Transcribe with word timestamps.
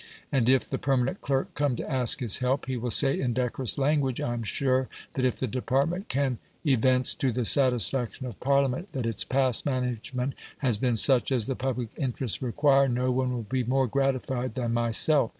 And 0.31 0.49
if 0.49 0.67
the 0.67 0.79
permanent 0.79 1.21
clerk 1.21 1.53
come 1.53 1.75
to 1.75 1.87
ask 1.87 2.21
his 2.21 2.39
help, 2.39 2.65
he 2.65 2.75
will 2.75 2.89
say 2.89 3.19
in 3.19 3.33
decorous 3.35 3.77
language, 3.77 4.19
"I 4.19 4.33
am 4.33 4.41
sure 4.41 4.89
that 5.13 5.25
if 5.25 5.37
the 5.39 5.45
department 5.45 6.09
can 6.09 6.39
evince 6.65 7.13
to 7.13 7.31
the 7.31 7.45
satisfaction 7.45 8.25
of 8.25 8.39
Parliament 8.39 8.93
that 8.93 9.05
its 9.05 9.23
past 9.23 9.63
management 9.63 10.33
has 10.57 10.79
been 10.79 10.95
such 10.95 11.31
as 11.31 11.45
the 11.45 11.55
public 11.55 11.89
interests 11.97 12.41
require, 12.41 12.87
no 12.89 13.11
one 13.11 13.31
will 13.31 13.43
be 13.43 13.63
more 13.63 13.85
gratified 13.85 14.55
than 14.55 14.73
myself. 14.73 15.29